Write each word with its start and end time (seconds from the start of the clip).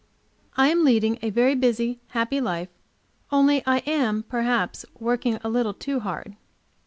I 0.57 0.69
am 0.69 0.83
leading 0.83 1.19
a 1.21 1.29
very 1.29 1.53
busy, 1.53 1.99
happy 2.07 2.41
life, 2.41 2.69
only 3.31 3.61
I 3.67 3.83
am, 3.85 4.23
perhaps, 4.23 4.83
working 4.99 5.37
a 5.43 5.47
little 5.51 5.75
too 5.75 5.99
hard. 5.99 6.35